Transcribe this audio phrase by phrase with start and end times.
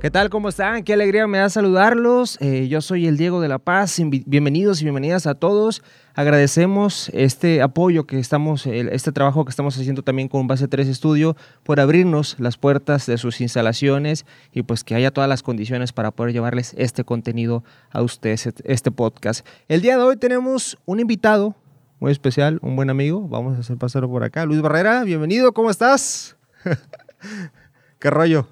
[0.00, 0.30] ¿Qué tal?
[0.30, 0.82] ¿Cómo están?
[0.82, 2.38] Qué alegría me da saludarlos.
[2.40, 4.00] Eh, yo soy el Diego de la Paz.
[4.24, 5.82] Bienvenidos y bienvenidas a todos.
[6.14, 11.36] Agradecemos este apoyo que estamos, este trabajo que estamos haciendo también con Base 3 Estudio
[11.64, 14.24] por abrirnos las puertas de sus instalaciones
[14.54, 18.90] y pues que haya todas las condiciones para poder llevarles este contenido a ustedes, este-
[18.90, 19.46] podcast.
[19.68, 21.56] El día de hoy tenemos un invitado
[21.98, 23.28] muy especial, un buen amigo.
[23.28, 24.46] Vamos a hacer pasarlo por acá.
[24.46, 25.52] Luis Barrera, bienvenido.
[25.52, 26.38] ¿Cómo estás?
[27.98, 28.48] ¿Qué rollo?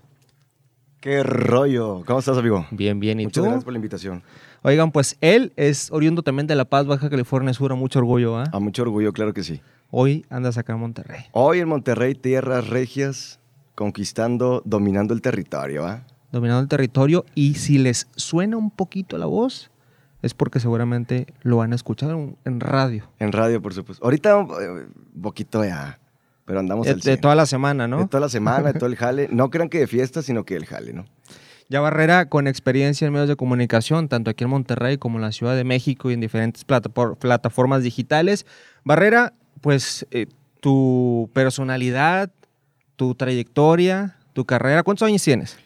[1.01, 2.03] ¿Qué rollo?
[2.05, 2.67] ¿Cómo estás, amigo?
[2.73, 3.21] Bien, bien.
[3.21, 3.43] ¿Y Muchas tú?
[3.45, 4.23] gracias por la invitación.
[4.63, 8.37] Oigan, pues él es oriundo también de La Paz, Baja California Sur, a mucho orgullo,
[8.37, 8.45] ¿ah?
[8.53, 9.61] A mucho orgullo, claro que sí.
[9.93, 11.27] Hoy andas acá en Monterrey.
[11.31, 13.39] Hoy en Monterrey, tierras regias,
[13.77, 16.03] conquistando, dominando el territorio, ¿ah?
[16.33, 19.71] Dominando el territorio y si les suena un poquito la voz,
[20.21, 23.09] es porque seguramente lo han escuchado en, en radio.
[23.21, 24.05] En radio, por supuesto.
[24.05, 24.69] Ahorita eh,
[25.15, 26.01] un poquito ya,
[26.49, 27.21] pero andamos De, al de 100.
[27.21, 27.99] toda la semana, ¿no?
[27.99, 29.29] De toda la semana, de todo el jale.
[29.31, 31.05] No crean que de fiesta, sino que el jale, ¿no?
[31.69, 35.33] Ya Barrera con experiencia en medios de comunicación, tanto aquí en Monterrey como en la
[35.33, 38.47] Ciudad de México y en diferentes plataformas digitales.
[38.83, 40.27] Barrera, pues eh,
[40.61, 42.31] tu personalidad,
[42.97, 45.59] tu trayectoria, tu carrera, ¿cuántos años tienes?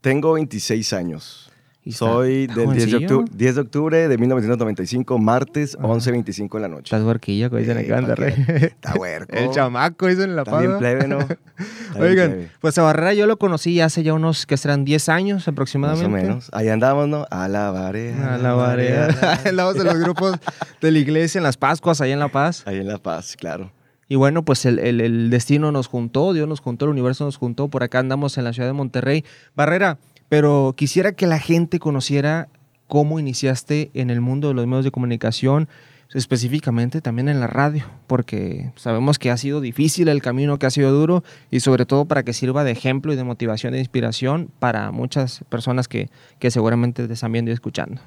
[0.00, 1.51] Tengo 26 años.
[1.84, 5.88] Y Soy está del 10 de, octubre, 10 de octubre de 1995, martes, Ajá.
[5.88, 6.84] 11.25 en la noche.
[6.94, 8.22] Estás huerquilla, como dicen Eh, acá en ¿pa' qué?
[8.36, 8.62] Monterrey.
[8.66, 9.34] Está huerco.
[9.36, 10.78] El chamaco, dicen en La bien Paz.
[10.78, 11.18] plebe, ¿no?
[11.98, 12.50] Oigan, plebe.
[12.60, 16.06] pues a Barrera yo lo conocí hace ya unos, que serán 10 años Más aproximadamente.
[16.06, 16.50] o menos.
[16.52, 17.26] Ahí andamos, ¿no?
[17.30, 18.34] A la barea.
[18.34, 19.08] A la barea.
[19.44, 20.36] Andamos en los grupos
[20.80, 22.62] de la iglesia, en las Pascuas, ahí en La Paz.
[22.64, 23.72] Ahí en La Paz, claro.
[24.08, 27.38] Y bueno, pues el, el- el destino nos juntó, Dios nos juntó, el universo nos
[27.38, 27.68] juntó.
[27.68, 29.24] Por acá andamos en la ciudad de Monterrey.
[29.56, 29.98] Barrera,
[30.32, 32.48] pero quisiera que la gente conociera
[32.86, 35.68] cómo iniciaste en el mundo de los medios de comunicación,
[36.14, 40.70] específicamente también en la radio, porque sabemos que ha sido difícil el camino, que ha
[40.70, 44.48] sido duro, y sobre todo para que sirva de ejemplo y de motivación e inspiración
[44.58, 48.00] para muchas personas que, que seguramente te están viendo y escuchando.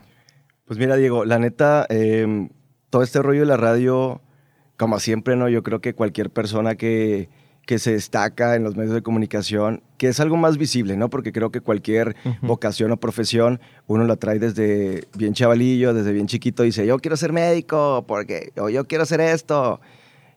[0.65, 2.49] Pues mira, Diego, la neta, eh,
[2.89, 4.19] todo este rollo de la radio,
[4.77, 5.47] como siempre, ¿no?
[5.47, 7.29] Yo creo que cualquier persona que,
[7.65, 11.09] que se destaca en los medios de comunicación, que es algo más visible, ¿no?
[11.09, 16.27] Porque creo que cualquier vocación o profesión, uno la trae desde bien chavalillo, desde bien
[16.27, 19.79] chiquito, dice, yo quiero ser médico, porque, o yo quiero hacer esto,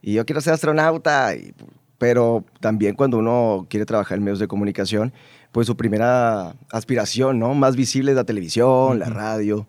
[0.01, 1.53] y yo quiero ser astronauta, y-
[1.99, 5.13] pero también cuando uno quiere trabajar en medios de comunicación,
[5.53, 7.55] pues su primera aspiración, ¿no?
[7.55, 9.67] Más visible es la televisión, la radio.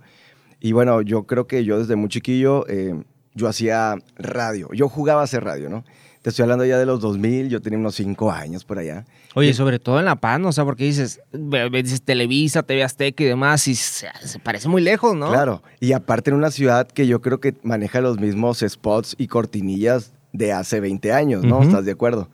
[0.59, 2.93] Y bueno, yo creo que yo desde muy chiquillo, eh,
[3.33, 4.69] yo hacía radio.
[4.73, 5.83] Yo jugaba a hacer radio, ¿no?
[6.21, 9.05] Te estoy hablando ya de los 2000, yo tenía unos 5 años por allá.
[9.35, 10.49] Oye, sobre todo en La Paz, ¿no?
[10.49, 14.81] O sea, porque dices, dices Televisa, TV Azteca y demás, y se, se parece muy
[14.81, 15.29] lejos, ¿no?
[15.29, 15.63] Claro.
[15.79, 20.11] Y aparte en una ciudad que yo creo que maneja los mismos spots y cortinillas
[20.33, 21.63] de hace 20 años, ¿no?
[21.63, 22.27] ¿Estás de acuerdo?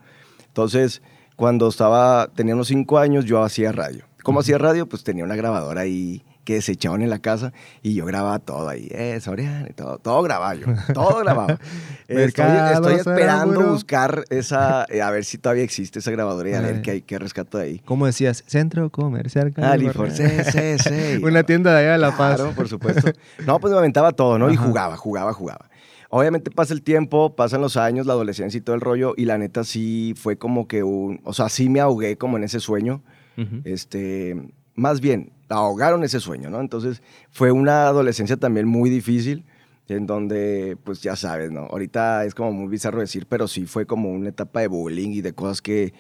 [0.47, 1.03] Entonces,
[1.35, 4.05] cuando estaba, tenía unos 5 años, yo hacía radio.
[4.23, 4.87] ¿Cómo hacía radio?
[4.87, 7.51] Pues tenía una grabadora ahí que se echaban en la casa
[7.81, 11.59] y yo grababa todo ahí, eh, Soriano y todo, todo grababa yo, todo grababa.
[12.07, 16.61] Estoy, estoy esperando buscar esa, eh, a ver si todavía existe esa grabadora y a
[16.61, 17.79] ver qué hay, qué rescato de ahí.
[17.83, 18.43] ¿Cómo decías?
[18.45, 19.51] Centro Comercial.
[19.53, 20.43] Cali Califor, Barrera.
[20.43, 21.19] sí, sí.
[21.23, 22.35] Una tienda de allá de La Paz.
[22.35, 23.11] Claro, por supuesto.
[23.47, 24.51] No, pues me aventaba todo, ¿no?
[24.51, 24.65] Y Ajá.
[24.67, 25.67] jugaba, jugaba, jugaba.
[26.09, 29.39] Obviamente pasa el tiempo, pasan los años, la adolescencia y todo el rollo, y la
[29.39, 33.01] neta sí fue como que un, o sea, sí me ahogué como en ese sueño,
[33.35, 33.61] Ujú.
[33.63, 34.39] este,
[34.75, 36.59] más bien, ahogaron ese sueño, ¿no?
[36.59, 39.45] Entonces fue una adolescencia también muy difícil,
[39.87, 41.61] en donde, pues ya sabes, ¿no?
[41.61, 45.21] Ahorita es como muy bizarro decir, pero sí fue como una etapa de bullying y
[45.21, 45.93] de cosas que,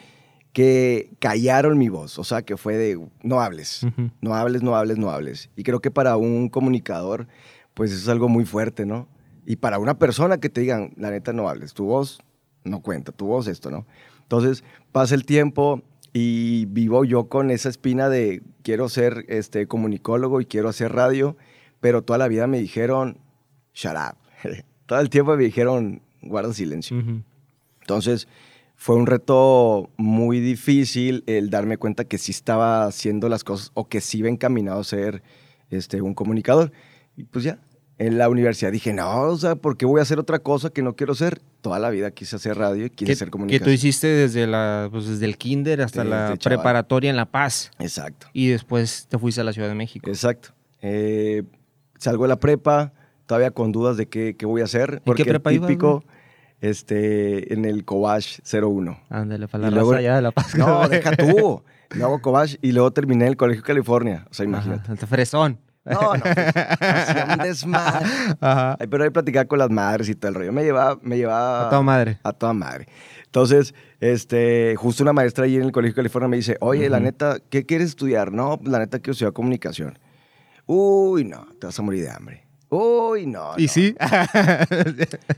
[0.53, 4.09] que callaron mi voz, o sea, que fue de, no hables, Ujú.
[4.21, 5.49] no hables, no hables, no hables.
[5.55, 7.27] Y creo que para un comunicador,
[7.75, 9.07] pues eso es algo muy fuerte, ¿no?
[9.45, 12.19] Y para una persona que te digan, la neta, no hables, tu voz
[12.63, 13.85] no cuenta, tu voz esto, ¿no?
[14.23, 15.83] Entonces pasa el tiempo
[16.17, 21.35] y vivo yo con esa espina de quiero ser este, comunicólogo y quiero hacer radio,
[21.81, 23.17] pero toda la vida me dijeron,
[23.73, 24.15] shut up.
[24.85, 27.03] Todo el tiempo me dijeron, guarda silencio.
[27.81, 28.29] Entonces,
[28.77, 33.89] fue un reto muy difícil el darme cuenta que sí estaba haciendo las cosas o
[33.89, 35.21] que sí iba encaminado a ser
[35.69, 36.71] este, un comunicador.
[37.17, 37.59] Y pues ya,
[37.97, 40.81] en la universidad dije, no, o sea, ¿por qué voy a hacer otra cosa que
[40.81, 41.41] no quiero ser?
[41.61, 43.63] Toda la vida quise hacer radio y quise ¿Qué, hacer que comunicación.
[43.65, 46.57] tú hiciste desde, la, pues, desde el kinder hasta Desde la chaval.
[46.59, 50.09] preparatoria en La Paz Exacto, y después te fuiste a la Ciudad de México.
[50.09, 50.49] exacto.
[50.81, 51.43] Eh,
[51.97, 52.91] salgo de la prepa,
[53.25, 55.01] todavía con dudas de qué, qué voy a hacer.
[55.05, 56.03] Porque el prepa ibas, típico,
[56.61, 58.99] este, en el Cobach 01.
[59.09, 60.55] Ándale, para la luego- raza allá de La Paz.
[60.57, 61.63] No, deja tú.
[61.91, 64.25] Luego Cobach y luego terminé en el Colegio California.
[64.29, 64.91] O sea, imagínate.
[64.91, 65.59] Ajá, fresón.
[65.85, 66.37] No, no, pues,
[66.79, 68.07] hacía un desmadre.
[68.41, 68.77] Ajá.
[68.89, 70.51] Pero ahí platicaba con las madres y todo el rollo.
[70.51, 72.19] Me llevaba, me llevaba A toda madre.
[72.23, 72.87] a toda madre.
[73.25, 76.99] Entonces, este, justo una maestra allí en el Colegio de California me dice, oye, la
[76.99, 78.31] neta, ¿qué quieres estudiar?
[78.31, 79.99] No, pues, la neta quiero estudiar comunicación.
[80.65, 82.47] Uy, no, te vas a morir de hambre.
[82.69, 83.53] Uy, no.
[83.57, 83.67] Y no.
[83.69, 83.95] sí.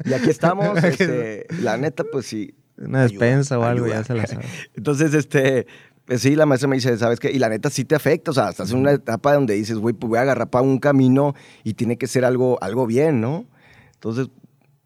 [0.05, 2.55] Y aquí estamos, este, la neta, pues sí.
[2.77, 3.97] Una despensa o algo, ayuda.
[4.01, 4.45] ya se la sabe.
[4.75, 5.65] Entonces, este,
[6.07, 7.29] pues sí, la maestra me dice, ¿sabes qué?
[7.31, 9.93] Y la neta sí te afecta, o sea, estás en una etapa donde dices, güey,
[9.93, 13.45] pues voy a agarrar para un camino y tiene que ser algo, algo bien, ¿no?
[13.93, 14.29] Entonces,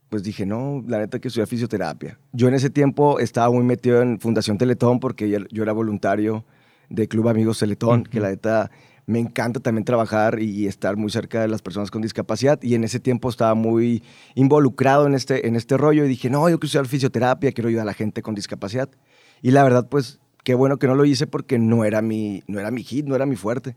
[0.10, 2.20] pues dije, no, la neta que estudiar fisioterapia.
[2.34, 6.44] Yo en ese tiempo estaba muy metido en Fundación Teletón porque yo- era voluntario
[6.90, 8.72] de Club Amigos Teletón, que la neta
[9.06, 12.60] me encanta también trabajar y estar muy cerca de las personas con discapacidad.
[12.62, 14.04] Y en ese tiempo estaba muy
[14.36, 17.84] involucrado en este, en este rollo y dije, no, yo quiero estudiar fisioterapia, quiero ayudar
[17.84, 18.90] a la gente con discapacidad.
[19.42, 22.60] Y la verdad, pues, qué bueno que no lo hice porque no era mi, no
[22.60, 23.76] era mi hit, no era mi fuerte.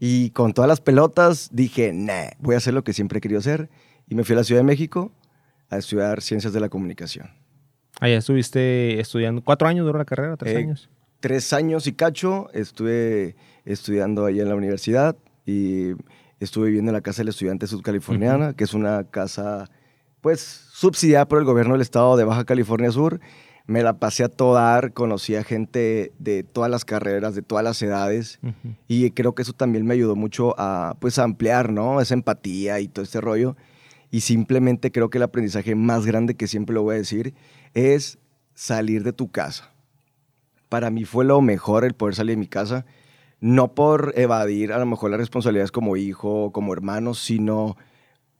[0.00, 3.40] Y con todas las pelotas dije, nah, voy a hacer lo que siempre he querido
[3.40, 3.68] hacer.
[4.08, 5.12] Y me fui a la Ciudad de México
[5.70, 7.30] a estudiar Ciencias de la Comunicación.
[8.00, 9.42] Allá estuviste estudiando.
[9.42, 10.36] ¿Cuatro años duró la carrera?
[10.36, 10.88] ¿Tres Eh, años?
[11.20, 13.34] Tres años y cacho estuve
[13.64, 15.94] estudiando allá en la universidad y
[16.38, 19.68] estuve viviendo en la Casa del Estudiante Sudcaliforniana, que es una casa,
[20.20, 20.40] pues,
[20.72, 23.18] subsidiada por el gobierno del estado de Baja California Sur.
[23.68, 27.62] Me la pasé a todo dar, conocí a gente de todas las carreras, de todas
[27.62, 28.40] las edades.
[28.88, 32.00] Y creo que eso también me ayudó mucho a, pues, a ampliar, ¿no?
[32.00, 33.56] Esa empatía y todo este rollo.
[34.10, 37.34] Y simplemente creo que el aprendizaje más grande, que siempre lo voy a decir,
[37.74, 38.18] es
[38.54, 39.70] salir de tu casa.
[40.70, 42.86] Para mí fue lo mejor el poder salir de mi casa,
[43.40, 47.76] no por evadir a lo mejor las responsabilidades como hijo, como hermano, sino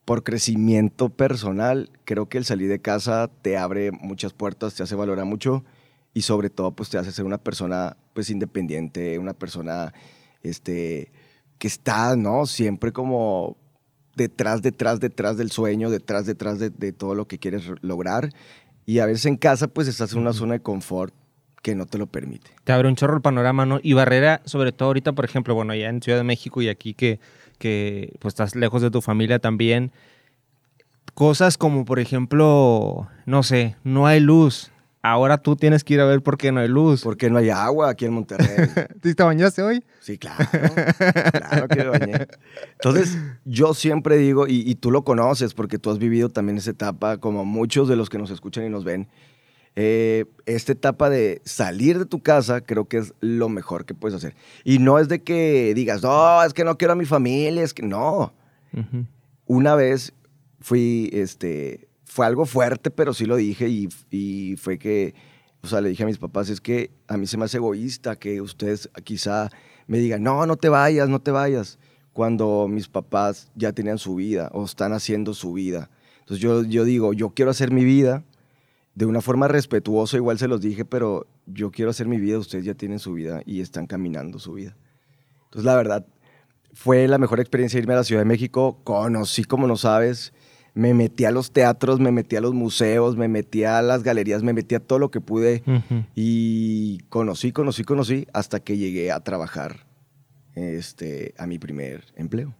[0.09, 1.91] por crecimiento personal.
[2.03, 5.63] Creo que el salir de casa te abre muchas puertas, te hace valorar mucho
[6.15, 9.93] y sobre todo pues te hace ser una persona pues independiente, una persona
[10.41, 11.11] este
[11.59, 12.47] que está, ¿no?
[12.47, 13.55] Siempre como
[14.15, 18.31] detrás, detrás, detrás del sueño, detrás, detrás de, de todo lo que quieres lograr.
[18.87, 21.13] Y a veces en casa pues estás en una zona de confort
[21.61, 22.49] que no te lo permite.
[22.63, 23.79] Te abre un chorro el panorama, ¿no?
[23.83, 26.95] Y Barrera, sobre todo ahorita, por ejemplo, bueno, ya en Ciudad de México y aquí
[26.95, 27.19] que,
[27.59, 29.91] que pues estás lejos de tu familia también.
[31.13, 34.71] Cosas como, por ejemplo, no sé, no hay luz.
[35.01, 37.03] Ahora tú tienes que ir a ver por qué no hay luz.
[37.03, 38.47] Porque no hay agua aquí en Monterrey.
[39.03, 39.83] ¿Sí te bañaste hoy?
[40.01, 40.45] Sí, claro.
[41.31, 42.27] Claro que me bañé.
[42.73, 46.71] Entonces, yo siempre digo, y, y tú lo conoces porque tú has vivido también esa
[46.71, 49.07] etapa, como muchos de los que nos escuchan y nos ven,
[49.75, 54.15] eh, esta etapa de salir de tu casa creo que es lo mejor que puedes
[54.15, 54.35] hacer.
[54.63, 57.73] Y no es de que digas, no, es que no quiero a mi familia, es
[57.73, 58.33] que no.
[59.45, 60.13] Una vez
[60.59, 65.13] fui, este, fue algo fuerte, pero sí lo dije y, y fue que,
[65.61, 68.17] o sea, le dije a mis papás, es que a mí se me hace egoísta
[68.17, 69.49] que ustedes quizá
[69.87, 71.79] me digan, no, no te vayas, no te vayas,
[72.13, 75.89] cuando mis papás ya tenían su vida o están haciendo su vida.
[76.19, 78.23] Entonces yo, yo digo, yo quiero hacer mi vida
[78.99, 82.65] de una forma respetuosa, igual se los dije, pero yo quiero hacer mi vida, ustedes
[82.65, 84.75] ya tienen su vida y están caminando su vida.
[85.45, 86.05] Entonces, la verdad,
[86.73, 88.81] fue la mejor experiencia irme a la Ciudad de México.
[88.83, 90.33] Conocí, como no sabes,
[90.73, 94.43] me metí a los teatros, me metí a los museos, me metí a las galerías,
[94.43, 95.63] me metí a todo lo que pude
[96.13, 99.87] y conocí, conocí, conocí hasta que llegué a trabajar
[100.55, 102.53] este, a mi primer empleo.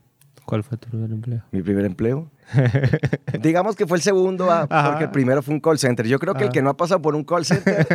[0.45, 1.43] ¿Cuál fue tu primer empleo?
[1.51, 2.31] Mi primer empleo.
[3.41, 4.89] Digamos que fue el segundo, ah, Ajá.
[4.89, 6.07] porque el primero fue un call center.
[6.07, 6.53] Yo creo que el Ajá.
[6.53, 7.87] que no ha pasado por un call center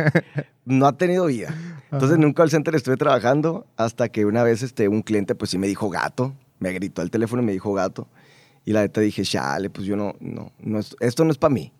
[0.65, 1.53] no ha tenido vida.
[1.91, 5.51] Entonces, en un call center estuve trabajando hasta que una vez este, un cliente, pues
[5.51, 6.33] sí me dijo gato.
[6.59, 8.07] Me gritó al teléfono y me dijo gato.
[8.65, 11.53] Y la neta dije, chale, pues yo no, no, no es- esto no es para
[11.53, 11.71] mí.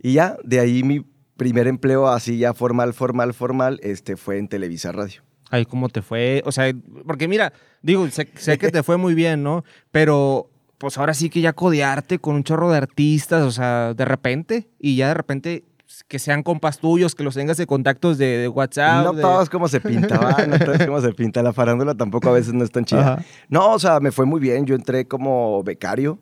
[0.00, 1.04] Y ya, de ahí mi
[1.36, 5.22] primer empleo así ya formal, formal, formal, este, fue en Televisa Radio.
[5.50, 6.42] Ay, ¿cómo te fue?
[6.44, 6.72] O sea,
[7.06, 7.52] porque mira,
[7.82, 9.64] digo, sé, sé que te fue muy bien, ¿no?
[9.90, 14.04] Pero pues ahora sí que ya codearte con un chorro de artistas, o sea, de
[14.04, 15.64] repente, y ya de repente
[16.06, 19.04] que sean compas tuyos, que los tengas de contactos de, de WhatsApp.
[19.04, 20.46] no de- todos como se pinta, ¿va?
[20.46, 21.42] no todos como se pinta.
[21.42, 23.14] La farándula tampoco a veces no es tan chida.
[23.14, 23.24] Ajá.
[23.48, 24.66] No, o sea, me fue muy bien.
[24.66, 26.20] Yo entré como becario.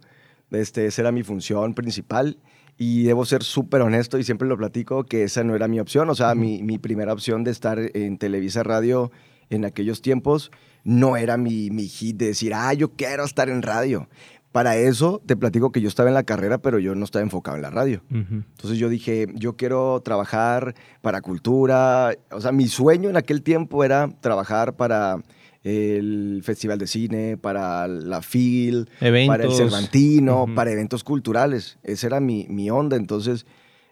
[0.53, 2.39] Este, esa era mi función principal.
[2.79, 6.09] Y debo ser súper honesto y siempre lo platico que esa no era mi opción.
[6.11, 9.11] O sea, mi, mi primera opción de estar en Televisa Radio
[9.51, 10.51] en aquellos tiempos
[10.85, 14.09] no era mi, mi hit de decir, ah, yo quiero estar en radio.
[14.57, 17.59] Para eso te platico que yo estaba en la carrera, pero yo no estaba enfocado
[17.59, 18.01] en la radio.
[18.11, 22.15] Entonces yo dije, yo quiero trabajar para cultura.
[22.31, 25.19] O sea, mi sueño en aquel tiempo era trabajar para
[25.63, 28.89] el Festival de Cine, para la FIL,
[29.27, 29.53] para el.
[29.53, 31.77] Cervantino, para eventos culturales.
[31.83, 32.97] Esa era mi, mi onda.
[32.97, 33.45] Entonces,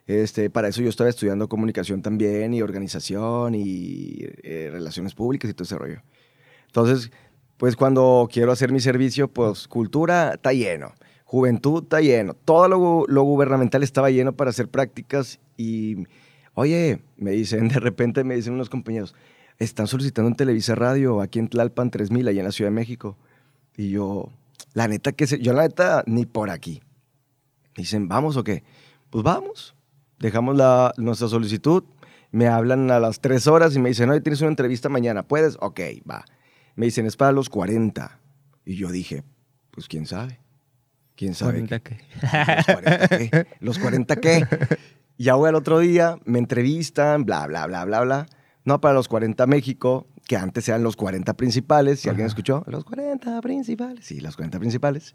[0.07, 5.53] este, para eso yo estaba estudiando comunicación también y organización y eh, relaciones públicas y
[5.53, 6.01] todo ese rollo.
[6.69, 7.13] Entonces,
[7.57, 10.93] pues cuando quiero hacer mi servicio, pues cultura está lleno,
[11.25, 16.05] juventud está lleno, todo lo, lo gubernamental estaba lleno para hacer prácticas y,
[16.55, 19.15] oye, me dicen, de repente me dicen unos compañeros,
[19.59, 23.17] están solicitando en Televisa Radio aquí en Tlalpan 3000, allá en la Ciudad de México.
[23.77, 24.31] Y yo,
[24.73, 26.83] la neta que se, yo la neta ni por aquí.
[27.77, 28.63] Dicen, ¿vamos o qué?
[29.11, 29.75] Pues vamos.
[30.19, 31.85] Dejamos la, nuestra solicitud.
[32.31, 35.23] Me hablan a las tres horas y me dicen, oye, tienes una entrevista mañana.
[35.23, 35.57] ¿Puedes?
[35.61, 36.25] Ok, va.
[36.77, 38.19] Me dicen, es para los 40.
[38.65, 39.23] Y yo dije,
[39.71, 40.41] pues quién sabe.
[41.17, 41.63] ¿Quién sabe?
[41.63, 42.01] ¿40 qué?
[42.67, 43.47] ¿Los 40 qué?
[43.61, 44.47] ¿Los 40 qué?
[45.17, 48.27] Y ya voy al otro día, me entrevistan, bla, bla, bla, bla, bla.
[48.65, 52.01] No para los 40 México, que antes eran los 40 principales.
[52.01, 52.33] Si alguien Ajá.
[52.33, 54.05] escuchó, los 40 principales.
[54.05, 55.15] Sí, los 40 principales.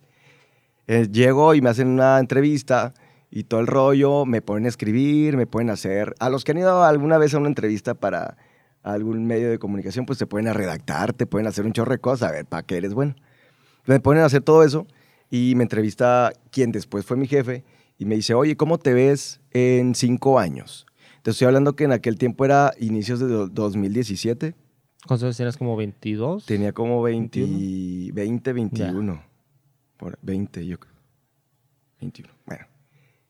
[0.88, 2.94] Eh, llego y me hacen una entrevista
[3.30, 6.16] y todo el rollo, me ponen a escribir, me pueden hacer.
[6.20, 8.38] A los que han ido alguna vez a una entrevista para
[8.84, 12.00] algún medio de comunicación, pues te pueden a redactar, te pueden hacer un chorro de
[12.00, 13.16] cosas, a ver, ¿para qué eres bueno?
[13.86, 14.88] Me ponen a hacer todo eso
[15.30, 17.64] y me entrevista quien después fue mi jefe
[17.98, 20.86] y me dice, oye, ¿cómo te ves en cinco años?
[21.24, 24.56] Te estoy hablando que en aquel tiempo era inicios de do- 2017,
[25.08, 25.58] ¿Cuántos años tenías?
[25.58, 26.46] ¿Como 22?
[26.46, 28.14] tenía como 20, 21.
[28.14, 29.24] 20 21,
[29.98, 30.94] por 20 yo creo,
[32.02, 32.66] 21, bueno.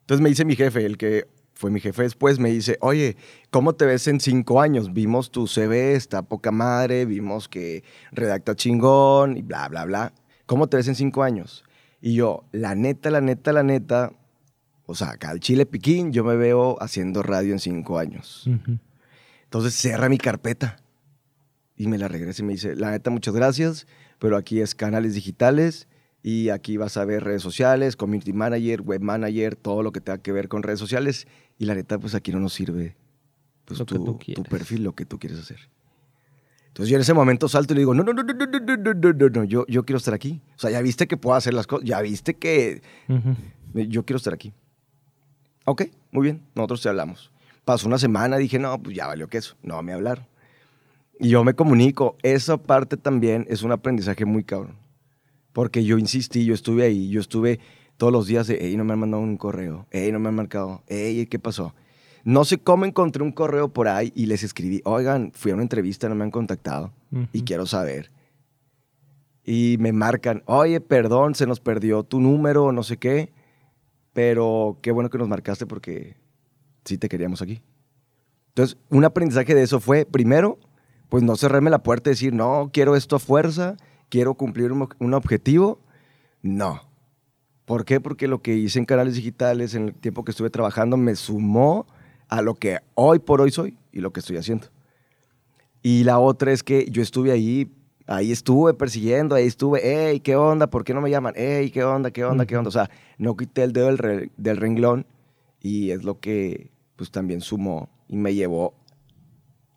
[0.02, 1.28] Entonces me dice mi jefe, el que
[1.60, 3.18] fue mi jefe después, me dice, oye,
[3.50, 4.94] ¿cómo te ves en cinco años?
[4.94, 10.14] Vimos tu CV, está poca madre, vimos que redacta chingón y bla, bla, bla.
[10.46, 11.66] ¿Cómo te ves en cinco años?
[12.00, 14.14] Y yo, la neta, la neta, la neta,
[14.86, 18.50] o sea, acá al Chile Piquín, yo me veo haciendo radio en cinco años.
[19.44, 20.78] Entonces cierra mi carpeta
[21.76, 23.86] y me la regresa y me dice, la neta, muchas gracias,
[24.18, 25.90] pero aquí es canales digitales
[26.22, 30.20] y aquí vas a ver redes sociales, community manager, web manager, todo lo que tenga
[30.20, 31.28] que ver con redes sociales
[31.60, 32.96] y la neta, pues aquí no nos sirve
[33.66, 35.60] pues, tu, tu perfil, lo que tú quieres hacer.
[36.70, 38.78] Entonces yo en ese momento salto y le digo, no, no, no, no, no, no,
[38.78, 40.42] no, no, no, no, yo, yo quiero estar aquí.
[40.56, 43.36] O sea, ya viste que puedo hacer las cosas, ya viste que Ujú.
[43.74, 44.54] yo quiero estar aquí.
[45.66, 47.32] Ok, muy bien, nosotros te hablamos.
[47.66, 50.26] Pasó una semana, dije, no, pues ya valió que eso, no me hablaron.
[51.20, 54.78] Y yo me comunico, esa parte también es un aprendizaje muy cabrón.
[55.52, 57.60] Porque yo insistí, yo estuve ahí, yo estuve
[58.00, 60.36] todos los días de, hey, no me han mandado un correo, hey, no me han
[60.36, 61.76] marcado, hey, ¿qué pasó?
[62.24, 65.64] No sé cómo encontré un correo por ahí y les escribí, oigan, fui a una
[65.64, 67.46] entrevista, no me han contactado y Ujú.
[67.46, 68.10] quiero saber.
[69.44, 73.34] Y me marcan, oye, perdón, se nos perdió tu número, no sé qué,
[74.14, 76.16] pero qué bueno que nos marcaste porque
[76.86, 77.62] sí te queríamos aquí.
[78.50, 80.58] Entonces, un aprendizaje de eso fue, primero,
[81.10, 83.76] pues no cerrarme la puerta y decir, no, quiero esto a fuerza,
[84.08, 85.82] quiero cumplir un objetivo.
[86.42, 86.89] No.
[87.70, 88.02] ¿Por qué?
[88.02, 91.86] Porque lo que hice en canales digitales, en el tiempo que estuve trabajando, me sumó
[92.28, 94.66] a lo que hoy por hoy soy y lo que estoy haciendo.
[95.84, 97.72] Y la otra es que yo estuve ahí,
[98.08, 100.66] ahí estuve persiguiendo, ahí estuve, hey, ¿qué onda?
[100.72, 101.36] ¿Por qué no me llaman?
[101.38, 102.10] Hey, ¿qué onda?
[102.10, 102.48] ¿Qué onda?
[102.48, 102.70] ¿Qué onda?
[102.70, 105.06] O sea, no quité el dedo del, re- del renglón
[105.62, 108.74] y es lo que pues también sumó y me llevó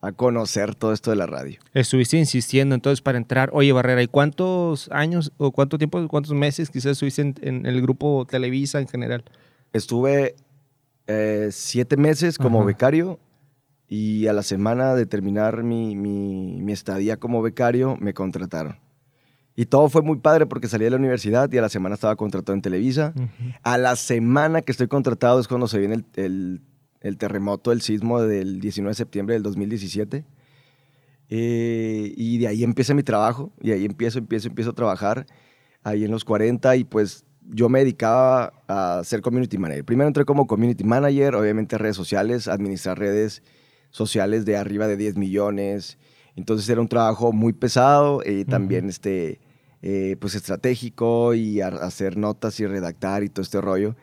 [0.03, 1.59] a conocer todo esto de la radio.
[1.75, 3.51] Estuviste insistiendo entonces para entrar.
[3.53, 7.81] Oye, Barrera, ¿y cuántos años o cuánto tiempo, cuántos meses quizás estuviste en, en el
[7.81, 9.25] grupo Televisa en general?
[9.73, 10.35] Estuve
[11.07, 12.67] eh, siete meses como Ajá.
[12.67, 13.19] becario
[13.89, 18.79] y a la semana de terminar mi, mi- mi estadía como becario me contrataron.
[19.55, 22.17] Y todo fue muy padre porque salí de la universidad y a la semana estaba
[22.17, 23.13] contratado en Televisa.
[23.63, 26.61] A la semana que estoy contratado es cuando se viene el, el-
[27.03, 30.25] el terremoto, el sismo del 19 de septiembre del 2017.
[31.31, 35.27] Eh, y de ahí empieza mi trabajo, y ahí empiezo, empiezo, empiezo a trabajar,
[35.83, 39.85] ahí en los 40, y pues yo me dedicaba a ser community manager.
[39.85, 43.43] Primero entré como community manager, obviamente redes sociales, administrar redes
[43.91, 45.99] sociales de arriba de 10 millones.
[46.37, 49.41] Entonces era un trabajo muy pesado, y también este,
[49.81, 53.97] eh, pues estratégico, y a- hacer notas y redactar y todo este rollo.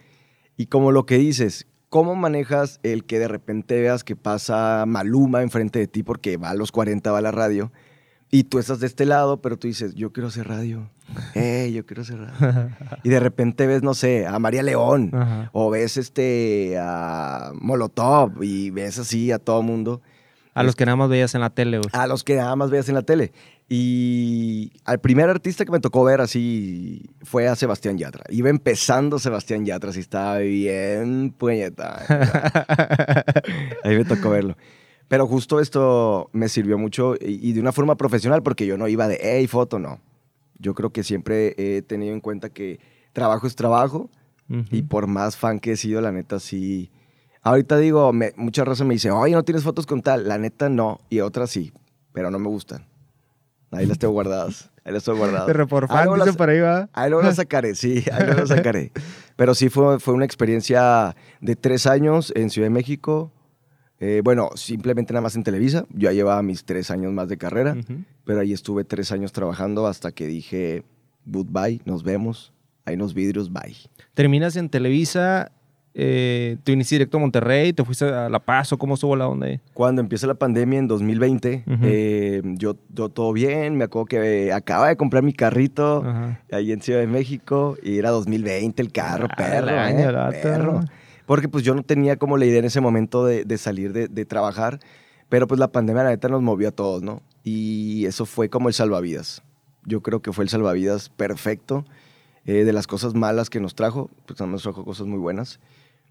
[0.58, 5.42] Y como lo que dices, ¿cómo manejas el que de repente veas que pasa Maluma
[5.42, 7.72] enfrente de ti porque va a los 40, va a la radio?
[8.32, 10.92] Y tú estás de este lado, pero tú dices, yo quiero hacer radio.
[11.34, 12.70] ¡Ey, yo quiero hacer radio!
[13.04, 15.10] y de repente ves, no sé, a María León.
[15.14, 15.50] Ajá.
[15.52, 20.02] O ves este, a Molotov y ves así a todo mundo.
[20.54, 21.90] A los que nada más veías en la tele, güey.
[21.94, 23.32] A los que nada más veas en la tele.
[23.72, 28.24] Y al primer artista que me tocó ver así fue a Sebastián Yatra.
[28.30, 32.04] Iba empezando Sebastián Yatra, así estaba bien puñeta.
[33.84, 34.58] Ahí me tocó verlo.
[35.08, 38.88] Pero justo esto me sirvió mucho y, y de una forma profesional porque yo no
[38.88, 40.02] iba de, hey, foto, no.
[40.58, 42.80] Yo creo que siempre he tenido en cuenta que
[43.14, 44.10] trabajo es trabajo
[44.50, 44.66] Ujú.
[44.72, 46.92] y por más fan que he sido, la neta sí.
[47.44, 50.28] Ahorita digo, me, mucha raza me dice, oye, ¿no tienes fotos con tal?
[50.28, 51.72] La neta no, y otras sí,
[52.14, 52.86] pero no me gustan.
[53.72, 54.70] Ahí las tengo guardadas.
[54.84, 55.46] Ahí lo estoy guardado.
[55.48, 56.90] De reporfán, Ahí luego dice las- por ahí va.
[56.94, 58.92] Ahí luego lo sacaré, sí, ahí luego lo sacaré.
[59.36, 63.32] Pero sí fue, fue una experiencia de tres años en Ciudad de México.
[64.00, 65.86] Eh, bueno, simplemente nada más en Televisa.
[65.90, 68.04] Yo ya llevaba mis tres años más de carrera, Ujú.
[68.26, 70.84] pero ahí estuve tres años trabajando hasta que dije,
[71.26, 72.54] goodbye, nos vemos.
[72.86, 73.76] Ahí nos vidrios, bye.
[74.16, 75.52] Terminas en Televisa,
[75.94, 79.28] eh, te viniste directo a Monterrey, te fuiste a La Paz o cómo estuvo la
[79.28, 79.60] onda ahí.
[79.74, 81.78] Cuando empieza la pandemia en 2020, Ujú.
[81.84, 86.42] eh, yo, yo todo bien, me acuerdo que eh, acaba de comprar mi carrito Ajá.
[86.52, 90.82] ahí en Ciudad de México y era 2020 el carro, Ah, perro, año, eh, perro.
[91.26, 94.08] Porque pues yo no tenía como la idea en ese momento de, de salir de,
[94.08, 94.80] de trabajar,
[95.30, 97.22] pero pues la pandemia la neta nos movió a todos, ¿no?
[97.44, 99.44] Y eso fue como el salvavidas.
[99.86, 101.86] Yo creo que fue el salvavidas perfecto
[102.50, 105.60] eh, de las cosas malas que nos trajo, pues nos trajo cosas muy buenas.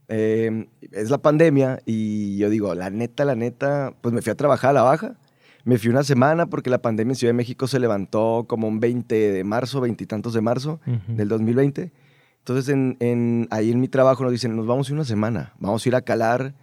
[0.09, 4.37] Eh, es la pandemia y yo digo, la neta, la neta, pues me fui a
[4.37, 5.17] trabajar a la baja.
[5.65, 8.81] Me fui una semana porque la pandemia en Ciudad de México se levantó como un
[8.81, 11.17] 20 de marzo, veintitantos de marzo Ujú.
[11.17, 11.93] del 2020.
[12.39, 15.53] Entonces, en, en- ahí en mi trabajo nos dicen, nos vamos a ir una semana,
[15.59, 16.55] vamos a ir a calar.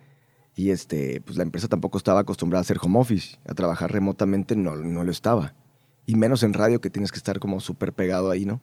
[0.56, 4.56] Y este, pues la empresa tampoco estaba acostumbrada a hacer home office, a trabajar remotamente
[4.56, 5.54] no, no lo estaba.
[6.08, 8.62] Y menos en radio que tienes que estar como súper pegado ahí, ¿no?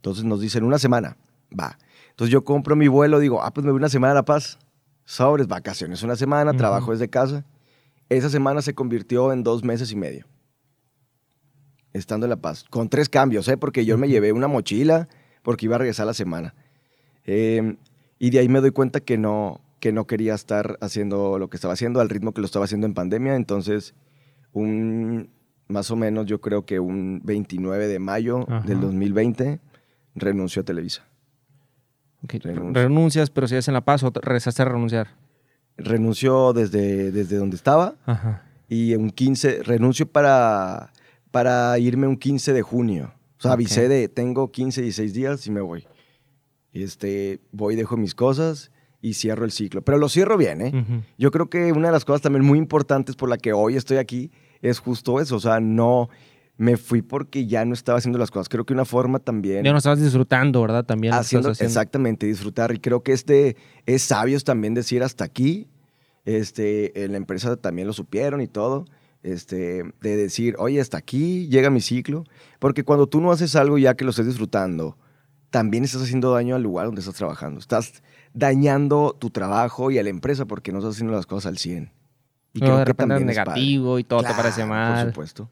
[0.00, 1.18] Entonces nos dicen, una semana,
[1.58, 1.78] va.
[2.08, 4.58] Entonces yo compro mi vuelo, digo, ah, pues me voy una semana a La Paz.
[5.04, 6.58] Sobres, vacaciones una semana, Ujú.
[6.58, 7.44] trabajo desde casa.
[8.08, 10.26] Esa semana se convirtió en dos meses y medio.
[11.92, 12.64] Estando en La Paz.
[12.70, 13.56] Con tres cambios, ¿eh?
[13.56, 15.08] Porque yo me llevé una mochila
[15.42, 16.54] porque iba a regresar la semana.
[17.24, 17.76] Eh,
[18.18, 21.56] y de ahí me doy cuenta que no, que no quería estar haciendo lo que
[21.56, 23.34] estaba haciendo al ritmo que lo estaba haciendo en pandemia.
[23.34, 23.94] Entonces,
[24.52, 25.30] un,
[25.68, 28.66] más o menos yo creo que un 29 de mayo Ajá.
[28.66, 29.60] del 2020
[30.14, 31.06] renunció a Televisa.
[32.22, 32.82] Renuncio.
[32.82, 35.08] Renuncias, pero sigues en La Paz o te- regresaste a renunciar.
[35.76, 38.42] Renunció desde, desde donde estaba Ajá.
[38.68, 40.92] y un 15, renuncio para,
[41.30, 43.14] para irme un 15 de junio.
[43.38, 43.54] O sea, Ok.
[43.54, 45.86] avisé de, tengo 15, 16 días y me voy.
[46.72, 49.80] Este, voy, dejo mis cosas y cierro el ciclo.
[49.82, 51.04] Pero lo cierro bien, ¿eh?
[51.16, 53.96] Yo creo que una de las cosas también muy importantes por la que hoy estoy
[53.96, 54.30] aquí
[54.60, 55.36] es justo eso.
[55.36, 56.10] O sea, no
[56.60, 58.50] me fui porque ya no estaba haciendo las cosas.
[58.50, 59.64] Creo que una forma también...
[59.64, 60.84] Ya no estabas disfrutando, ¿verdad?
[60.84, 61.66] También que haciendo, haciendo.
[61.66, 62.70] exactamente, disfrutar.
[62.74, 65.68] Y creo que este es sabios también decir hasta aquí.
[66.26, 68.84] Este, en la empresa también lo supieron y todo.
[69.22, 72.24] Este, de decir, oye, hasta aquí llega mi ciclo.
[72.58, 74.98] Porque cuando tú no haces algo ya que lo estés disfrutando,
[75.48, 77.58] también estás haciendo daño al lugar donde estás trabajando.
[77.58, 78.02] Estás
[78.34, 81.90] dañando tu trabajo y a la empresa porque no estás haciendo las cosas al 100.
[82.52, 83.50] Y de creo que repente es también es padre.
[83.52, 85.04] negativo y todo te parece mal.
[85.04, 85.50] Por supuesto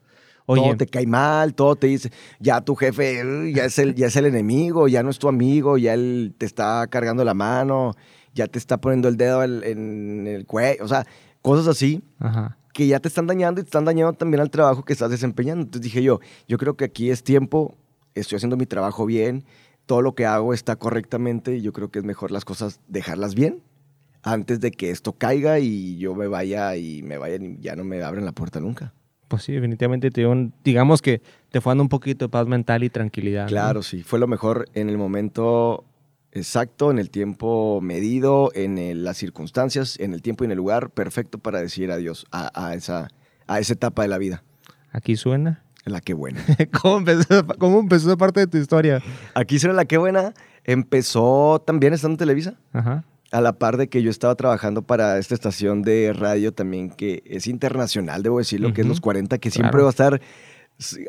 [0.51, 3.93] Oye, todo te cae mal, todo te dice, ya tu jefe "Uy, ya es, el,
[3.93, 7.35] ya es el enemigo, ya no es tu amigo, ya él te está cargando la
[7.35, 7.93] mano,
[8.33, 11.05] ya te está poniendo el dedo en, en el cuello, o sea,
[11.41, 12.57] cosas así ajá.
[12.73, 15.63] que ya te están dañando y te están dañando también al trabajo que estás desempeñando.
[15.63, 17.75] Entonces dije yo, yo creo que aquí es tiempo,
[18.15, 19.43] estoy haciendo mi trabajo bien,
[19.85, 23.35] todo lo que hago está correctamente y yo creo que es mejor las cosas dejarlas
[23.35, 23.61] bien
[24.21, 27.83] antes de que esto caiga y yo me vaya y me vayan y ya no
[27.83, 28.93] me abren la puerta nunca.
[29.29, 32.45] Pues sí, definitivamente te dio un- digamos que te fue dando un poquito de paz
[32.47, 33.43] mental y tranquilidad.
[33.43, 33.47] ¿no?
[33.49, 34.03] Claro, sí.
[34.03, 35.85] Fue lo mejor en el momento
[36.33, 40.57] exacto, en el tiempo medido, en el- las circunstancias, en el tiempo y en el
[40.57, 43.07] lugar perfecto para decir adiós a, a esa,
[43.47, 44.43] a esa etapa de la vida.
[44.91, 45.63] Aquí suena.
[45.85, 46.41] La que buena.
[46.81, 49.01] ¿Cómo empezó, ¿Cómo empezó esa parte de tu historia?
[49.33, 50.33] Aquí será la que buena.
[50.65, 52.55] Empezó también estando en Televisa.
[52.73, 53.05] Ajá.
[53.31, 57.21] A la par de que yo estaba trabajando para esta estación de radio también que
[57.25, 59.83] es internacional, debo decirlo, que es los 40, que siempre Claro.
[59.83, 60.21] va a estar...
[60.77, 61.05] Si,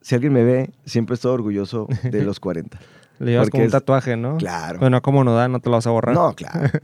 [0.00, 2.80] si alguien me ve, siempre estoy orgulloso de los 40.
[3.20, 4.38] Le llevas como un tatuaje, ¿no?
[4.38, 4.80] Claro.
[4.80, 6.14] Bueno, como no da, no te lo vas a borrar.
[6.14, 6.68] No, claro.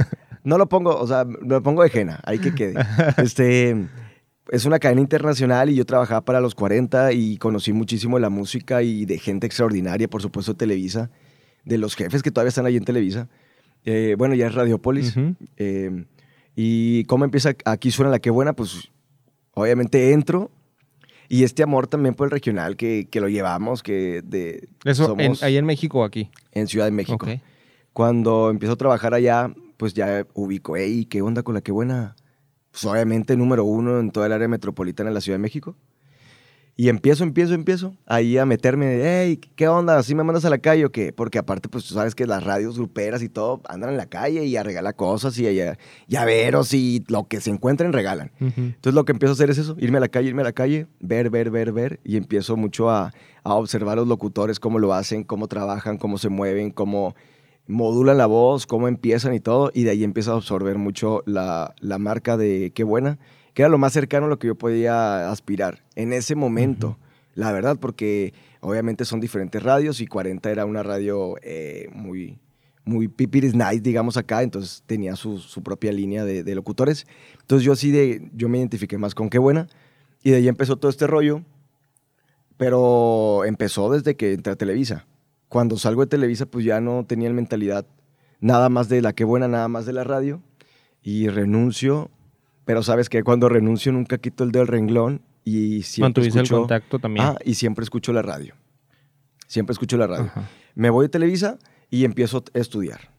[0.44, 2.74] No lo pongo, o sea, lo pongo de jena, ahí que quede.
[3.18, 3.88] Este,
[4.50, 8.30] es una cadena internacional y yo trabajaba para los 40 y conocí muchísimo de la
[8.30, 11.10] música y de gente extraordinaria, por supuesto, Televisa,
[11.64, 13.28] de los jefes que todavía están ahí en Televisa.
[13.90, 15.14] Eh, bueno, ya es Radiopolis.
[15.56, 16.04] Eh,
[16.54, 18.90] y cómo empieza Aquí suena la que buena, pues
[19.54, 20.50] obviamente entro.
[21.30, 25.34] Y este amor también por el regional que, que lo llevamos, que de, Eso en,
[25.40, 26.30] ahí en México o aquí.
[26.52, 27.26] en Ciudad de México.
[27.26, 27.40] Ok.
[27.94, 32.14] Cuando empiezo a trabajar allá, pues ya ubico, hey, ¿qué onda con la que buena?
[32.70, 35.76] Pues obviamente número uno en toda el área metropolitana de la Ciudad de México.
[36.80, 39.98] Y empiezo, empiezo, empiezo ahí a meterme, hey, ¿qué onda?
[39.98, 41.12] ¿Así me mandas a la calle o qué?
[41.12, 44.44] Porque aparte, pues tú sabes que las radios gruperas y todo andan en la calle
[44.44, 48.30] y a regalar cosas y a llaveros y lo que se encuentren regalan.
[48.40, 48.60] Ujú.
[48.60, 50.52] Entonces lo que empiezo a hacer es eso, irme a la calle, irme a la
[50.52, 53.12] calle, ver, ver, ver, ver, y empiezo mucho a,
[53.42, 57.16] a observar los locutores, cómo lo hacen, cómo trabajan, cómo se mueven, cómo
[57.66, 61.74] modulan la voz, cómo empiezan y todo, y de ahí empiezo a absorber mucho la,
[61.80, 63.18] la marca de Qué Buena,
[63.58, 66.96] que era lo más cercano a lo que yo podía aspirar en ese momento.
[67.34, 72.38] la verdad, porque obviamente son diferentes radios y 40 era una radio eh, muy,
[72.84, 77.08] muy pipiris nice, digamos acá, entonces tenía su, su propia línea de, de, locutores.
[77.40, 79.66] Entonces yo así de, yo me identifiqué más con qué buena
[80.22, 81.42] y de ahí empezó todo este rollo,
[82.58, 85.08] pero empezó desde que entré a Televisa.
[85.48, 87.88] Cuando salgo de Televisa pues ya no tenía la mentalidad
[88.38, 90.44] nada más de la qué buena, nada más de la radio
[91.02, 92.12] y renuncio,
[92.68, 96.60] pero sabes que cuando renuncio nunca quito el del renglón y siempre Mantuviste escucho, el
[96.60, 97.24] contacto también.
[97.24, 98.56] Ah, y siempre escucho la radio.
[99.46, 100.24] Siempre escucho la radio.
[100.24, 100.50] Ajá.
[100.74, 101.56] Me voy de Televisa
[101.88, 103.10] y empiezo a estudiar.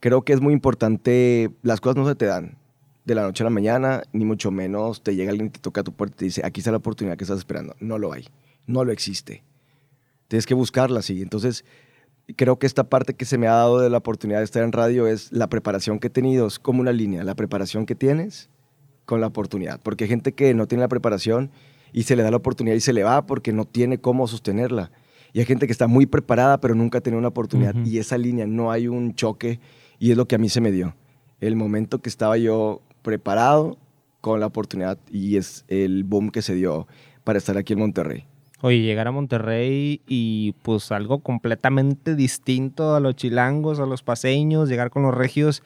[0.00, 2.58] Creo que es muy importante, las cosas no se te dan
[3.04, 5.82] de la noche a la mañana, ni mucho menos te llega alguien y te toca
[5.82, 7.76] a tu puerta y te dice, aquí está la oportunidad que estás esperando.
[7.78, 8.26] No lo hay,
[8.66, 9.44] no lo existe.
[10.26, 11.22] Tienes que buscarla, sí.
[11.22, 11.64] Entonces,
[12.34, 14.72] creo que esta parte que se me ha dado de la oportunidad de estar en
[14.72, 18.50] radio es la preparación que he tenido, es como una línea, la preparación que tienes
[19.06, 19.80] con la oportunidad.
[19.82, 21.50] Porque hay gente que no tiene la preparación
[21.92, 24.90] y se le da la oportunidad y se le va porque no tiene cómo sostenerla.
[25.32, 27.74] Y hay gente que está muy preparada pero nunca tenido una oportunidad.
[27.74, 27.86] Uh -huh.
[27.86, 29.60] Y esa línea no hay un choque
[29.98, 30.94] y es lo que a mí se me dio.
[31.40, 33.78] El momento que estaba yo preparado
[34.20, 36.86] con la oportunidad y es el boom que se dio
[37.24, 38.24] para estar aquí en Monterrey.
[38.62, 44.68] Oye, llegar a Monterrey y pues algo completamente distinto a los chilangos, a los paseños,
[44.68, 45.62] llegar con los regios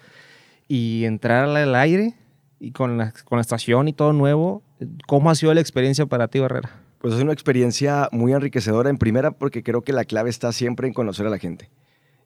[0.68, 2.14] y entrar al aire
[2.60, 4.62] y con la, con la estación y todo nuevo.
[5.08, 6.70] ¿Cómo ha sido la experiencia para ti, Barrera?
[6.98, 10.86] Pues es una experiencia muy enriquecedora en primera porque creo que la clave está siempre
[10.86, 11.70] en conocer a la gente.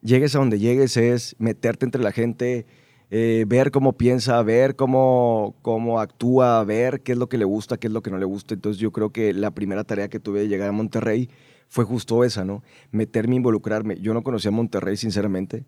[0.01, 2.67] Llegues a donde llegues es meterte entre la gente,
[3.09, 7.77] eh, ver cómo piensa, ver cómo, cómo actúa, ver qué es lo que le gusta,
[7.77, 8.53] qué es lo que no le gusta.
[8.53, 11.29] Entonces yo creo que la primera tarea que tuve de llegar a Monterrey
[11.69, 12.61] fue justo esa, ¿no?
[12.91, 13.99] Meterme, involucrarme.
[13.99, 15.63] Yo no conocía Monterrey, sinceramente.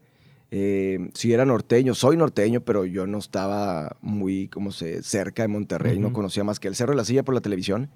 [0.50, 5.50] Eh, sí era norteño, soy norteño, pero yo no estaba muy, como se, cerca de
[5.50, 6.04] Monterrey, uh -huh.
[6.04, 7.90] no conocía más que el Cerro de la Silla por la televisión.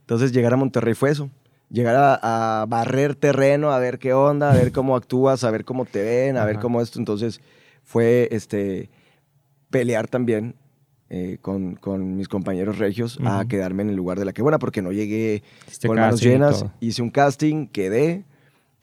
[0.00, 1.30] Entonces llegar a Monterrey fue eso,
[1.70, 5.64] llegar a, a, barrer terreno, a ver qué onda, a ver cómo actúas, a ver
[5.64, 6.46] cómo te ven, a Ajá.
[6.46, 6.98] ver cómo esto.
[6.98, 7.40] Entonces
[7.84, 8.90] fue este,
[9.70, 10.56] pelear también
[11.08, 13.40] eh, con, con, mis compañeros regios uh -huh.
[13.40, 16.20] a quedarme en el lugar de la que buena, porque no llegué este con manos
[16.20, 16.64] llenas.
[16.80, 18.24] Hice un casting, quedé,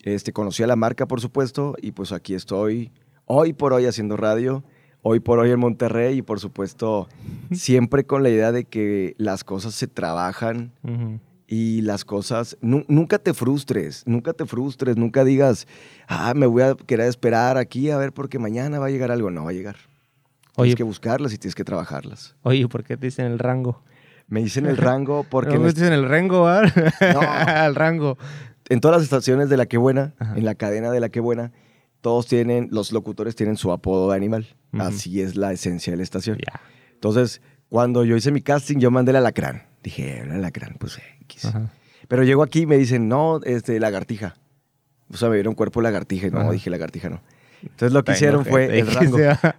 [0.04, 2.92] este, conocí a la marca, por supuesto, y pues aquí estoy
[3.32, 4.64] hoy por hoy haciendo radio,
[5.04, 7.08] hoy por hoy en Monterrey, y por supuesto
[7.52, 10.72] siempre con la idea de que las cosas se trabajan.
[10.84, 11.20] Uh -huh
[11.52, 15.68] y las cosas, nunca te frustres, nunca te frustres, nunca digas,
[16.08, 19.32] ah, me voy a querer esperar aquí a ver porque mañana va a llegar algo.
[19.32, 19.78] No va a llegar.
[20.58, 22.36] Oye, tienes que buscarlas y tienes que trabajarlas.
[22.44, 23.82] Oye, ¿por qué te dicen el rango?
[24.28, 25.56] Me dicen el rango porque...
[25.56, 26.72] ¿No me dicen el rango, ¿verdad?
[27.16, 27.66] No.
[27.66, 28.20] el rango.
[28.70, 30.38] En todas las estaciones de La Que Buena, Ajá.
[30.38, 31.52] en la cadena de La Que Buena,
[32.02, 34.48] todos tienen, los locutores tienen su apodo de animal.
[34.74, 34.82] Uh -huh.
[34.88, 36.38] Así es la esencia de la estación.
[36.38, 36.62] Yeah.
[36.94, 39.64] Entonces, cuando yo hice mi casting, yo mandé el alacrán.
[39.84, 41.46] Dije, el alacrán, pues X.
[41.46, 41.72] Ajá.
[42.08, 44.36] Pero llego aquí y me dicen, no, este, lagartija.
[45.12, 46.52] O sea, me dieron cuerpo lagartija y no, Ajá.
[46.52, 47.22] dije lagartija no.
[47.62, 49.18] Entonces lo que hicieron fue el rango.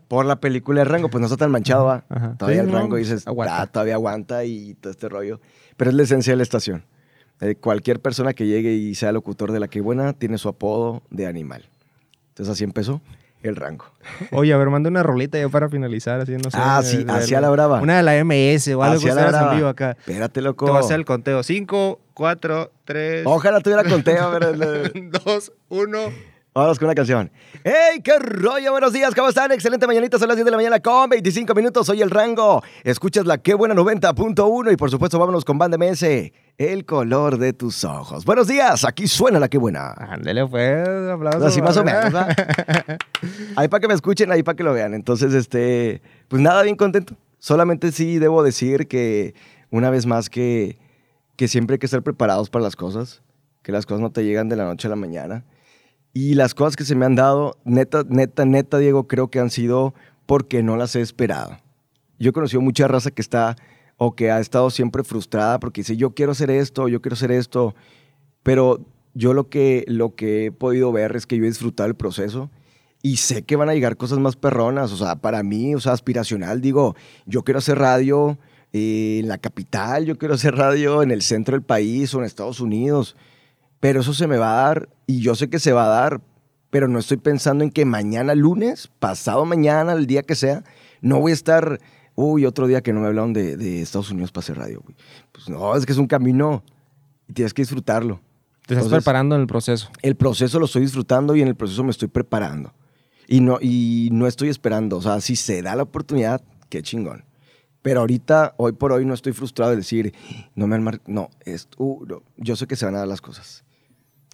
[0.09, 2.05] Por la película El Rango, pues no está tan manchado, ¿va?
[2.39, 3.63] Todavía sí, el rango no, dices, aguanta.
[3.63, 5.41] Ah, todavía aguanta y todo este rollo.
[5.77, 6.85] Pero es la esencia de la estación.
[7.41, 11.03] Eh, cualquier persona que llegue y sea locutor de la que buena tiene su apodo
[11.11, 11.70] de animal.
[12.41, 13.03] Entonces así empezó
[13.43, 13.85] el rango.
[14.33, 16.57] Oye, a ver, manda una rolita ya para finalizar, así, no sé.
[16.59, 17.83] Ah, sí, hacia la brava.
[17.83, 19.91] Una de la MS o algo que en vivo acá.
[19.91, 20.65] Espérate, loco.
[20.65, 21.43] Te va a hacer el conteo.
[21.43, 23.27] 5, 4, 3...
[23.27, 24.25] Ojalá tuviera conteo.
[24.25, 25.99] A ver, 2, 1...
[26.53, 27.31] Vamos con una canción.
[27.63, 28.73] ¡Hey, qué rollo!
[28.73, 29.53] Buenos días, ¿cómo están?
[29.53, 31.87] Excelente mañanita, son las 10 de la mañana con 25 minutos.
[31.87, 32.61] Soy el Rango.
[32.83, 36.03] Escuchas la Qué Buena 90.1 y por supuesto vámonos con Banda MS.
[36.59, 38.25] El color de tus ojos.
[38.25, 39.93] Buenos días, aquí suena la Qué Buena.
[39.93, 41.45] Ándele, pues, aplausos.
[41.45, 42.37] Así más o menos, ¿verdad?
[43.55, 44.93] ahí para que me escuchen, ahí para que lo vean.
[44.95, 47.15] Entonces, este, pues nada, bien contento.
[47.39, 49.35] Solamente sí debo decir que
[49.71, 50.79] una vez más que,
[51.37, 53.23] que siempre hay que estar preparados para las cosas,
[53.63, 55.45] que las cosas no te llegan de la noche a la mañana.
[56.13, 59.51] Y las cosas que se me han dado, neta, neta, neta, Diego, creo que han
[59.51, 59.95] sido
[60.27, 61.59] porque no las he esperado.
[62.19, 63.57] Yo he conocido mucha raza que está
[63.97, 67.31] o que ha estado siempre frustrada porque dice, yo quiero hacer esto, yo quiero hacer
[67.31, 67.75] esto,
[68.43, 68.81] pero
[69.15, 72.51] yo lo que, lo que he podido ver es que yo he disfrutado el proceso
[73.03, 75.93] y sé que van a llegar cosas más perronas, o sea, para mí, o sea,
[75.93, 76.97] aspiracional, digo,
[77.27, 78.39] yo quiero hacer radio
[78.73, 82.25] eh, en la capital, yo quiero hacer radio en el centro del país o en
[82.25, 83.17] Estados Unidos,
[83.81, 86.21] pero eso se me va a dar y yo sé que se va a dar,
[86.71, 90.63] pero no estoy pensando en que mañana lunes, pasado mañana, el día que sea,
[91.01, 91.81] no voy a estar,
[92.15, 94.83] uy, otro día que no me hablaron de, de Estados Unidos para hacer radio.
[95.33, 96.63] Pues no, es que es un camino
[97.27, 98.21] y tienes que disfrutarlo.
[98.67, 99.91] Te estás Entonces, preparando en el proceso.
[100.03, 102.73] El proceso lo estoy disfrutando y en el proceso me estoy preparando.
[103.27, 107.25] Y no, y no estoy esperando, o sea, si se da la oportunidad, qué chingón.
[107.83, 110.13] Pero ahorita, hoy por hoy, no estoy frustrado de decir,
[110.55, 113.21] no me han No, es, uh, no, yo sé que se van a dar las
[113.21, 113.65] cosas.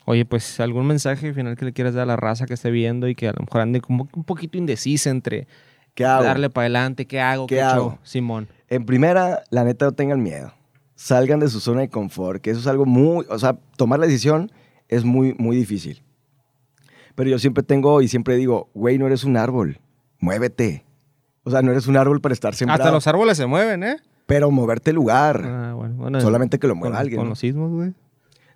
[0.06, 3.08] Oye, pues algún mensaje final que le quieras dar a la raza que esté viendo
[3.08, 5.48] y que a lo mejor ande como un poquito indecisa entre
[5.94, 6.22] ¿Qué hago?
[6.22, 7.90] darle para adelante, qué hago, ¿Qué qué, hago?
[7.90, 7.98] show?
[8.04, 8.48] Simón.
[8.68, 10.52] En primera, la neta, no tengan miedo.
[10.94, 13.26] Salgan de su zona de confort, que eso es algo muy.
[13.28, 14.52] O sea, tomar la decisión
[14.88, 16.02] es muy, muy difícil.
[17.16, 19.80] Pero yo siempre tengo y siempre digo, güey, no eres un árbol,
[20.20, 20.84] muévete.
[21.42, 22.82] O sea, no eres un árbol para estar sembrado.
[22.82, 23.96] Hasta los árboles se mueven, ¿eh?
[24.26, 25.42] Pero moverte el lugar.
[25.44, 27.30] Ah, bueno, bueno, Solamente que lo mueva con, alguien, Con ¿no?
[27.30, 27.92] los sismos, güey.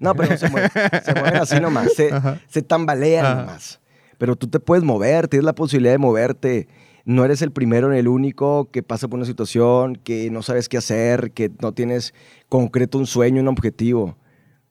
[0.01, 0.71] No, pero no se mueven.
[1.05, 1.93] se mueven así nomás.
[1.93, 2.11] Se,
[2.49, 3.35] se tambalean Ajá.
[3.37, 3.81] nomás.
[4.19, 6.69] Pero tú te puedes mover, tienes la posibilidad de moverte.
[7.05, 10.69] No eres el primero ni el único que pasa por una situación, que no sabes
[10.69, 12.13] qué hacer, que no tienes
[12.49, 14.17] concreto un sueño, un objetivo.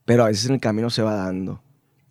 [0.06, 1.62] Pero a veces en el camino se va dando.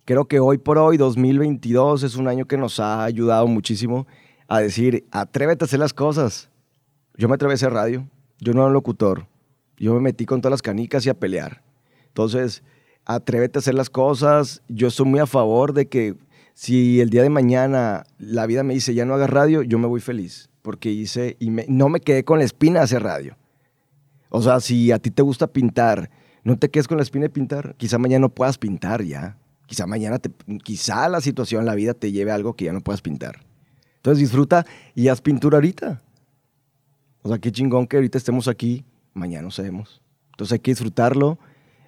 [0.05, 4.07] Creo que hoy por hoy, 2022, es un año que nos ha ayudado muchísimo
[4.47, 6.49] a decir, atrévete a hacer las cosas.
[7.15, 8.07] Yo me atreví a hacer radio,
[8.39, 9.27] yo no era un locutor.
[9.77, 11.61] Yo me metí con todas las canicas y a pelear.
[12.07, 12.63] Entonces,
[13.09, 14.61] atrévete a hacer las cosas.
[14.67, 16.15] Yo estoy muy a favor de que
[16.53, 19.87] si el día de mañana la vida me dice ya no hagas radio, yo me
[19.87, 20.49] voy feliz.
[20.61, 23.35] Porque hice y no me quedé con la espina de hacer radio.
[24.29, 26.11] O sea, si a ti te gusta pintar,
[26.43, 27.73] no te quedes con la espina de pintar.
[27.77, 29.37] Quizá mañana no puedas pintar ya.
[29.65, 30.29] Quizá mañana, te,
[30.63, 33.39] quizá la situación, la vida te lleve a algo que ya no puedas pintar.
[33.95, 36.03] Entonces disfruta y haz pintura ahorita.
[37.23, 40.01] O sea, qué chingón que ahorita estemos aquí, mañana no sabemos.
[40.31, 41.39] Entonces hay que disfrutarlo,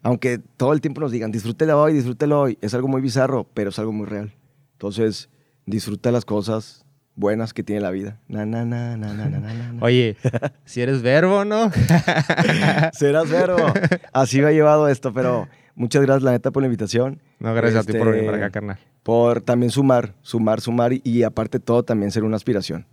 [0.03, 2.57] aunque todo el tiempo nos digan, disfrútelo hoy, disfrútelo hoy.
[2.61, 4.33] Es algo muy bizarro, pero es algo muy real.
[4.73, 5.29] Entonces,
[5.65, 6.85] disfruta las cosas
[7.15, 8.19] buenas que tiene la vida.
[8.27, 9.83] Na, na, na, na, na, na, na.
[9.83, 10.17] Oye,
[10.65, 11.71] si eres verbo, ¿no?
[12.93, 13.73] Serás verbo.
[14.13, 17.21] Así me ha llevado esto, pero muchas gracias, la neta, por la invitación.
[17.39, 18.79] No, gracias a ti por Este, venir para acá, carnal.
[19.03, 22.85] por también sumar, sumar, sumar y, y aparte de todo también ser una aspiración.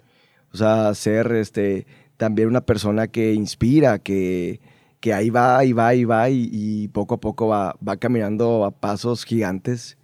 [0.53, 4.61] O sea, ser este, también una persona que inspira, que,
[5.01, 8.65] que ahí va, y va, y va y, y poco a poco va, va caminando
[8.65, 9.97] a pasos gigantes.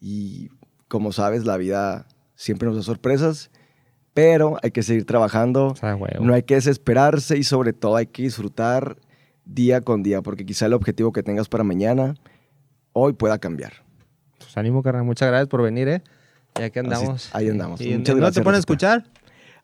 [0.00, 0.50] Y
[0.88, 3.50] como sabes, la vida siempre nos da sorpresas,
[4.14, 5.74] pero hay que seguir trabajando.
[6.20, 8.98] No hay que desesperarse y sobre todo hay que disfrutar
[9.44, 12.14] día con día, porque quizá el objetivo que tengas para mañana
[12.92, 13.72] hoy pueda cambiar.
[14.38, 15.04] Pues ánimo, carnal.
[15.04, 16.02] Muchas gracias por venir, ¿eh?
[16.58, 17.30] Ya que andamos.
[17.34, 17.80] ahí andamos.
[17.80, 19.04] ¿Y Muchas ¿No gracias, te pones a escuchar?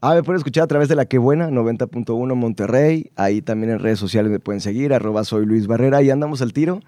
[0.05, 3.13] Ah, me pueden escuchar a través de La Que Buena, 90.1 Monterrey.
[3.15, 5.99] Ahí también en redes sociales me pueden seguir, arroba soy Luis Barrera.
[5.99, 6.81] Ahí andamos al tiro,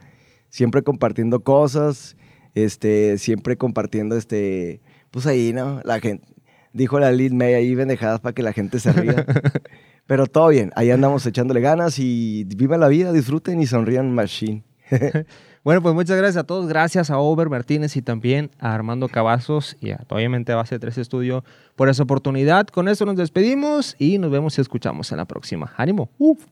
[0.48, 2.16] siempre compartiendo cosas,
[2.56, 4.80] este, siempre compartiendo, este,
[5.12, 5.80] pues ahí, ¿no?
[5.84, 6.26] La gente,
[6.72, 9.24] dijo la Lil May ahí pendejadas para que la gente se ría.
[10.08, 14.64] Pero todo bien, ahí andamos echándole ganas y vivan la vida, disfruten y sonrían machine.
[15.64, 16.68] Bueno, pues muchas gracias a todos.
[16.68, 20.98] Gracias a Over Martínez y también a Armando Cavazos y a, obviamente a Base 3
[20.98, 21.42] Estudio
[21.74, 22.66] por esa oportunidad.
[22.66, 25.72] Con eso nos despedimos y nos vemos y escuchamos en la próxima.
[25.78, 26.10] ¡Ánimo!
[26.18, 26.44] ¡Uf!